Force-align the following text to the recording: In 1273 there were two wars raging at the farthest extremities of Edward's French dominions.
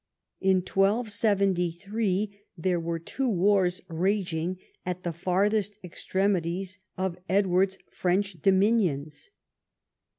In 0.39 0.61
1273 0.67 2.41
there 2.57 2.79
were 2.79 2.97
two 2.97 3.29
wars 3.29 3.81
raging 3.87 4.57
at 4.83 5.03
the 5.03 5.13
farthest 5.13 5.77
extremities 5.83 6.79
of 6.97 7.19
Edward's 7.29 7.77
French 7.91 8.41
dominions. 8.41 9.29